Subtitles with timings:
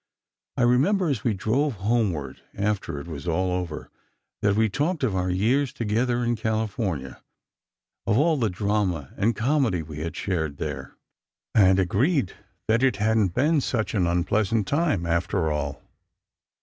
[0.57, 3.91] I remember as we drove homeward after it was all over,
[4.41, 7.21] that we talked of our years together in California,
[8.07, 10.95] of all the drama and comedy we had shared there,
[11.53, 12.33] and agreed
[12.67, 15.83] that it hadn't been such an unpleasant time after all.